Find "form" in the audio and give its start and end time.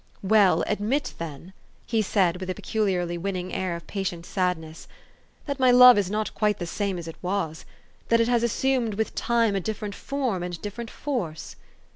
9.93-10.41